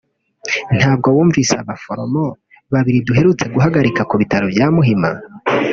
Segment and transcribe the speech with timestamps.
[0.77, 2.23] Ntabwo mwumvise abaforomo
[2.73, 5.09] babiri duherutse guhagarika ku bitaro bya Muhima